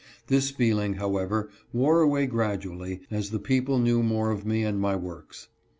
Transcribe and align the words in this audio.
This 0.25 0.49
feeling, 0.49 0.95
however, 0.95 1.51
wore 1.71 2.01
away 2.01 2.25
grad 2.25 2.61
ually, 2.63 3.01
as 3.11 3.29
the 3.29 3.37
people 3.37 3.77
knew 3.77 4.01
more 4.01 4.31
of 4.31 4.47
me 4.47 4.63
and 4.63 4.79
my 4.81 4.95
works. 4.95 5.49